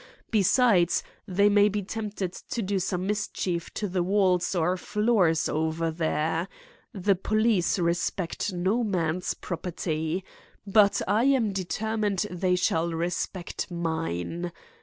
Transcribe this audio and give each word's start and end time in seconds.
Besides, 0.31 1.03
they 1.27 1.47
may 1.47 1.69
be 1.69 1.83
tempted 1.83 2.33
to 2.33 2.63
do 2.63 2.79
some 2.79 3.05
mischief 3.05 3.71
to 3.75 3.87
the 3.87 4.01
walls 4.01 4.55
or 4.55 4.75
floors 4.75 5.47
over 5.47 5.91
there. 5.91 6.47
The 6.91 7.13
police 7.15 7.77
respect 7.77 8.51
no 8.51 8.83
man's 8.83 9.35
property. 9.35 10.23
But 10.65 11.03
I 11.07 11.25
am 11.25 11.53
determined 11.53 12.25
they 12.31 12.55
shall 12.55 12.91
respect 12.93 13.69
mine. 13.69 14.51